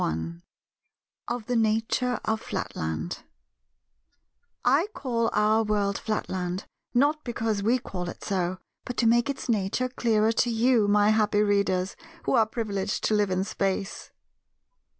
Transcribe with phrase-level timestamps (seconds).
[0.03, 0.41] §1
[1.27, 3.19] Of the Nature of Flatland
[4.65, 9.47] I call our world Flatland, not because we call it so, but to make its
[9.47, 14.09] nature clearer to you, my happy readers, who are privileged to live in Space.